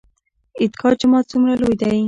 عیدګاه 0.61 0.93
جومات 0.99 1.25
څومره 1.31 1.53
لوی 1.61 1.75
دی؟ 1.79 1.97